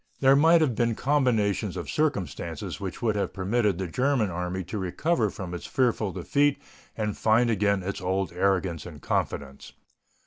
There 0.19 0.35
might 0.35 0.61
have 0.61 0.73
been 0.73 0.95
combinations 0.95 1.77
of 1.77 1.87
circumstances 1.87 2.79
which 2.79 3.03
would 3.03 3.15
have 3.15 3.35
permitted 3.35 3.77
the 3.77 3.85
German 3.85 4.31
Army 4.31 4.63
to 4.63 4.79
recover 4.79 5.29
from 5.29 5.53
its 5.53 5.67
fearful 5.67 6.11
defeat 6.11 6.59
and 6.97 7.15
find 7.15 7.51
again 7.51 7.83
its 7.83 8.01
old 8.01 8.33
arrogance 8.33 8.87
and 8.87 8.99
confidence. 8.99 9.73